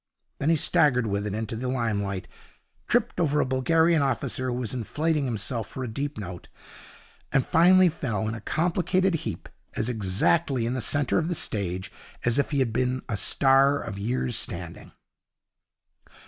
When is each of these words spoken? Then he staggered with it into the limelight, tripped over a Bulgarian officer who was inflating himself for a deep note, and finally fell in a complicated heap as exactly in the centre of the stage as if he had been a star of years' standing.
Then 0.39 0.49
he 0.49 0.55
staggered 0.55 1.05
with 1.05 1.27
it 1.27 1.35
into 1.35 1.55
the 1.55 1.67
limelight, 1.67 2.27
tripped 2.87 3.19
over 3.19 3.39
a 3.39 3.45
Bulgarian 3.45 4.01
officer 4.01 4.47
who 4.47 4.53
was 4.53 4.73
inflating 4.73 5.25
himself 5.25 5.67
for 5.67 5.83
a 5.83 5.87
deep 5.87 6.17
note, 6.17 6.49
and 7.31 7.45
finally 7.45 7.87
fell 7.87 8.27
in 8.27 8.33
a 8.33 8.41
complicated 8.41 9.13
heap 9.13 9.47
as 9.75 9.89
exactly 9.89 10.65
in 10.65 10.73
the 10.73 10.81
centre 10.81 11.19
of 11.19 11.27
the 11.27 11.35
stage 11.35 11.91
as 12.25 12.39
if 12.39 12.49
he 12.49 12.57
had 12.57 12.73
been 12.73 13.03
a 13.07 13.15
star 13.15 13.79
of 13.79 13.99
years' 13.99 14.35
standing. 14.35 14.91